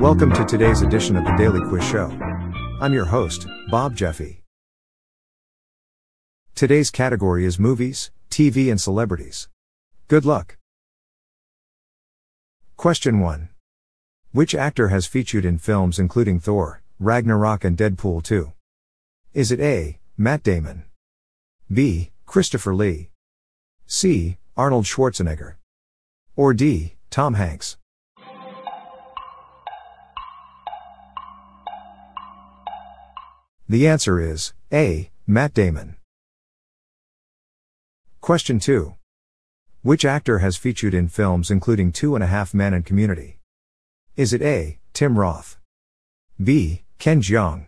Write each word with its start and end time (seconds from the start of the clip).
Welcome 0.00 0.32
to 0.32 0.44
today's 0.48 0.80
edition 0.80 1.16
of 1.16 1.24
the 1.24 1.34
Daily 1.36 1.60
Quiz 1.68 1.84
Show. 1.84 2.10
I'm 2.80 2.94
your 2.94 3.04
host, 3.04 3.46
Bob 3.68 3.94
Jeffy. 3.94 4.42
Today's 6.54 6.90
category 6.90 7.44
is 7.44 7.58
movies, 7.58 8.10
TV, 8.30 8.70
and 8.70 8.80
celebrities. 8.80 9.48
Good 10.08 10.24
luck. 10.24 10.56
Question 12.78 13.20
1. 13.20 13.50
Which 14.32 14.54
actor 14.54 14.88
has 14.88 15.06
featured 15.06 15.44
in 15.44 15.58
films 15.58 15.98
including 15.98 16.40
Thor, 16.40 16.82
Ragnarok, 16.98 17.64
and 17.64 17.76
Deadpool 17.76 18.22
2? 18.22 18.50
Is 19.34 19.52
it 19.52 19.60
A. 19.60 19.98
Matt 20.16 20.42
Damon? 20.42 20.84
B. 21.70 22.12
Christopher 22.24 22.74
Lee? 22.74 23.10
C. 23.86 24.38
Arnold 24.56 24.86
Schwarzenegger? 24.86 25.56
Or 26.34 26.54
D. 26.54 26.93
Tom 27.14 27.34
Hanks? 27.34 27.76
The 33.68 33.86
answer 33.86 34.18
is 34.18 34.52
A. 34.72 35.12
Matt 35.24 35.54
Damon. 35.54 35.94
Question 38.20 38.58
2. 38.58 38.94
Which 39.82 40.04
actor 40.04 40.40
has 40.40 40.56
featured 40.56 40.92
in 40.92 41.06
films 41.06 41.52
including 41.52 41.92
Two 41.92 42.16
and 42.16 42.24
a 42.24 42.26
Half 42.26 42.52
Men 42.52 42.74
and 42.74 42.84
Community? 42.84 43.38
Is 44.16 44.32
it 44.32 44.42
A. 44.42 44.80
Tim 44.92 45.16
Roth? 45.16 45.58
B. 46.42 46.82
Ken 46.98 47.22
Jeong? 47.22 47.66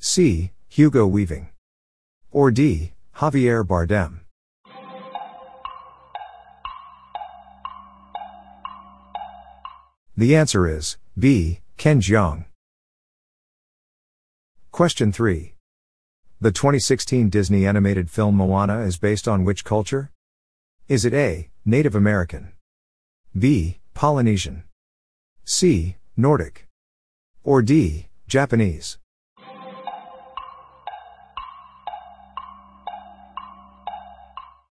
C. 0.00 0.50
Hugo 0.68 1.06
Weaving? 1.06 1.50
Or 2.32 2.50
D. 2.50 2.94
Javier 3.14 3.64
Bardem? 3.64 4.25
The 10.18 10.34
answer 10.34 10.66
is 10.66 10.96
B. 11.18 11.60
Ken 11.76 12.00
Jeong. 12.00 12.46
Question 14.72 15.12
3. 15.12 15.52
The 16.40 16.50
2016 16.50 17.28
Disney 17.28 17.66
animated 17.66 18.08
film 18.08 18.34
Moana 18.34 18.80
is 18.80 18.96
based 18.96 19.28
on 19.28 19.44
which 19.44 19.62
culture? 19.62 20.10
Is 20.88 21.04
it 21.04 21.12
A. 21.12 21.50
Native 21.66 21.94
American? 21.94 22.52
B. 23.38 23.80
Polynesian? 23.92 24.62
C. 25.44 25.96
Nordic? 26.16 26.66
Or 27.44 27.60
D. 27.60 28.06
Japanese? 28.26 28.96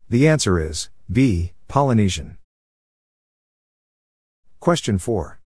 The 0.10 0.28
answer 0.28 0.60
is 0.60 0.90
B. 1.12 1.54
Polynesian. 1.68 2.40
Question 4.60 4.98
4 4.98 5.37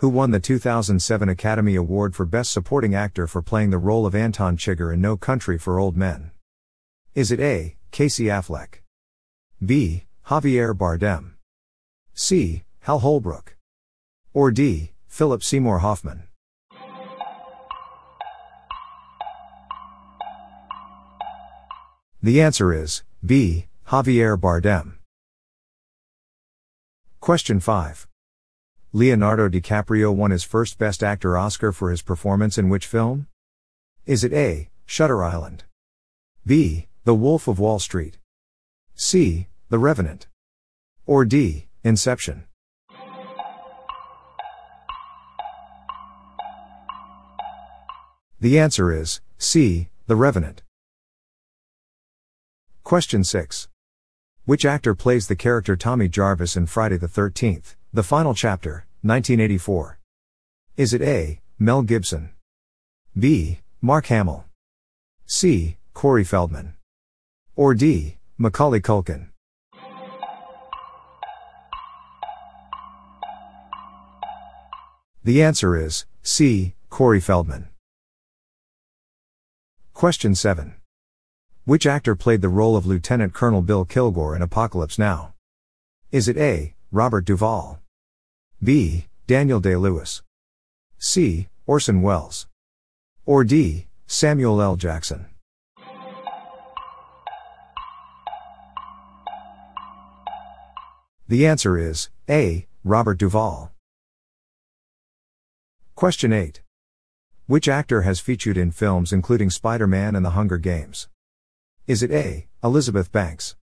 who 0.00 0.08
won 0.08 0.30
the 0.30 0.40
2007 0.40 1.28
Academy 1.28 1.74
Award 1.74 2.16
for 2.16 2.24
Best 2.24 2.54
Supporting 2.54 2.94
Actor 2.94 3.26
for 3.26 3.42
playing 3.42 3.68
the 3.68 3.76
role 3.76 4.06
of 4.06 4.14
Anton 4.14 4.56
Chigurh 4.56 4.94
in 4.94 5.00
No 5.02 5.14
Country 5.14 5.58
for 5.58 5.78
Old 5.78 5.94
Men? 5.94 6.30
Is 7.14 7.30
it 7.30 7.38
A. 7.38 7.76
Casey 7.90 8.24
Affleck? 8.24 8.80
B. 9.62 10.04
Javier 10.28 10.72
Bardem? 10.72 11.32
C. 12.14 12.62
Hal 12.80 13.00
Holbrook? 13.00 13.56
Or 14.32 14.50
D. 14.50 14.92
Philip 15.06 15.44
Seymour 15.44 15.80
Hoffman? 15.80 16.22
The 22.22 22.40
answer 22.40 22.72
is 22.72 23.02
B. 23.22 23.66
Javier 23.88 24.38
Bardem. 24.40 24.94
Question 27.20 27.60
5. 27.60 28.09
Leonardo 28.92 29.48
DiCaprio 29.48 30.12
won 30.12 30.32
his 30.32 30.42
first 30.42 30.76
Best 30.76 31.00
Actor 31.00 31.38
Oscar 31.38 31.70
for 31.70 31.92
his 31.92 32.02
performance 32.02 32.58
in 32.58 32.68
which 32.68 32.88
film? 32.88 33.28
Is 34.04 34.24
it 34.24 34.32
A. 34.32 34.68
Shutter 34.84 35.22
Island? 35.22 35.62
B. 36.44 36.88
The 37.04 37.14
Wolf 37.14 37.46
of 37.46 37.60
Wall 37.60 37.78
Street? 37.78 38.18
C. 38.96 39.46
The 39.68 39.78
Revenant? 39.78 40.26
Or 41.06 41.24
D. 41.24 41.68
Inception? 41.84 42.46
The 48.40 48.58
answer 48.58 48.90
is 48.92 49.20
C. 49.38 49.88
The 50.08 50.16
Revenant. 50.16 50.62
Question 52.82 53.22
6. 53.22 53.68
Which 54.46 54.64
actor 54.64 54.96
plays 54.96 55.28
the 55.28 55.36
character 55.36 55.76
Tommy 55.76 56.08
Jarvis 56.08 56.56
in 56.56 56.66
Friday 56.66 56.96
the 56.96 57.06
13th? 57.06 57.76
The 57.92 58.04
Final 58.04 58.34
Chapter, 58.34 58.86
1984. 59.02 59.98
Is 60.76 60.94
it 60.94 61.02
A. 61.02 61.40
Mel 61.58 61.82
Gibson? 61.82 62.30
B. 63.18 63.58
Mark 63.82 64.06
Hamill? 64.06 64.44
C. 65.26 65.76
Corey 65.92 66.22
Feldman? 66.22 66.74
Or 67.56 67.74
D. 67.74 68.18
Macaulay 68.38 68.78
Culkin? 68.78 69.30
The 75.24 75.42
answer 75.42 75.76
is 75.76 76.06
C. 76.22 76.76
Corey 76.90 77.18
Feldman. 77.18 77.70
Question 79.94 80.36
7. 80.36 80.74
Which 81.64 81.86
actor 81.86 82.14
played 82.14 82.40
the 82.40 82.48
role 82.48 82.76
of 82.76 82.86
Lieutenant 82.86 83.34
Colonel 83.34 83.62
Bill 83.62 83.84
Kilgore 83.84 84.36
in 84.36 84.42
Apocalypse 84.42 84.96
Now? 84.96 85.34
Is 86.12 86.28
it 86.28 86.36
A. 86.36 86.76
Robert 86.92 87.24
Duvall? 87.24 87.79
B. 88.62 89.06
Daniel 89.26 89.58
Day 89.58 89.74
Lewis. 89.74 90.20
C. 90.98 91.48
Orson 91.66 92.02
Welles. 92.02 92.46
Or 93.24 93.42
D. 93.42 93.86
Samuel 94.06 94.60
L. 94.60 94.76
Jackson. 94.76 95.24
The 101.26 101.46
answer 101.46 101.78
is 101.78 102.10
A. 102.28 102.66
Robert 102.84 103.16
Duvall. 103.16 103.72
Question 105.94 106.30
8. 106.30 106.60
Which 107.46 107.66
actor 107.66 108.02
has 108.02 108.20
featured 108.20 108.58
in 108.58 108.72
films 108.72 109.10
including 109.10 109.48
Spider 109.48 109.86
Man 109.86 110.14
and 110.14 110.22
The 110.22 110.30
Hunger 110.30 110.58
Games? 110.58 111.08
Is 111.86 112.02
it 112.02 112.10
A. 112.10 112.46
Elizabeth 112.62 113.10
Banks? 113.10 113.56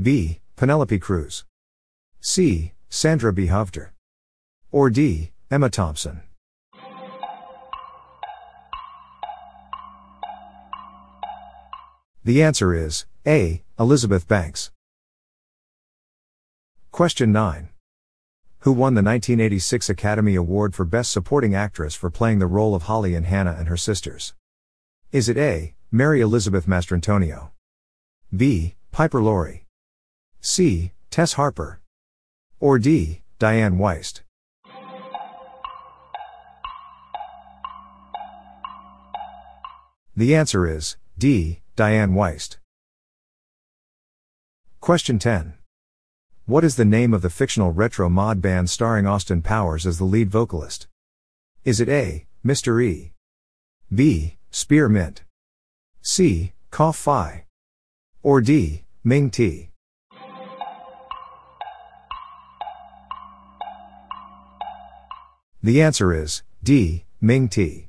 B. 0.00 0.40
Penelope 0.56 0.98
Cruz? 1.00 1.44
C. 2.20 2.72
Sandra 2.88 3.30
B. 3.30 3.48
Hovter? 3.48 3.90
Or 4.74 4.90
D. 4.90 5.30
Emma 5.52 5.70
Thompson. 5.70 6.22
The 12.24 12.42
answer 12.42 12.74
is 12.74 13.06
A. 13.24 13.62
Elizabeth 13.78 14.26
Banks. 14.26 14.72
Question 16.90 17.30
9. 17.30 17.68
Who 18.62 18.72
won 18.72 18.94
the 18.94 19.02
1986 19.04 19.88
Academy 19.90 20.34
Award 20.34 20.74
for 20.74 20.84
Best 20.84 21.12
Supporting 21.12 21.54
Actress 21.54 21.94
for 21.94 22.10
playing 22.10 22.40
the 22.40 22.48
role 22.48 22.74
of 22.74 22.82
Holly 22.82 23.14
in 23.14 23.22
Hannah 23.22 23.54
and 23.56 23.68
Her 23.68 23.76
Sisters? 23.76 24.34
Is 25.12 25.28
it 25.28 25.36
A. 25.36 25.76
Mary 25.92 26.20
Elizabeth 26.20 26.66
Mastrantonio? 26.66 27.52
B. 28.36 28.74
Piper 28.90 29.22
Laurie? 29.22 29.66
C. 30.40 30.90
Tess 31.12 31.34
Harper? 31.34 31.80
Or 32.58 32.80
D. 32.80 33.22
Dianne 33.38 33.78
Wiest? 33.78 34.22
The 40.16 40.36
answer 40.36 40.64
is 40.64 40.96
D. 41.18 41.60
Dianne 41.76 42.12
Wiest. 42.12 42.58
Question 44.80 45.18
10. 45.18 45.54
What 46.46 46.62
is 46.62 46.76
the 46.76 46.84
name 46.84 47.12
of 47.12 47.20
the 47.20 47.30
fictional 47.30 47.72
retro 47.72 48.08
mod 48.08 48.40
band 48.40 48.70
starring 48.70 49.08
Austin 49.08 49.42
Powers 49.42 49.84
as 49.84 49.98
the 49.98 50.04
lead 50.04 50.30
vocalist? 50.30 50.86
Is 51.64 51.80
it 51.80 51.88
A. 51.88 52.26
Mr. 52.46 52.80
E? 52.80 53.12
B. 53.92 54.36
Spearmint? 54.52 55.24
C. 56.00 56.52
Cough 56.70 56.96
Fi? 56.96 57.46
Or 58.22 58.40
D. 58.40 58.84
Ming 59.02 59.30
Tea? 59.30 59.70
The 65.60 65.82
answer 65.82 66.12
is 66.12 66.44
D. 66.62 67.04
Ming 67.20 67.48
Tea. 67.48 67.88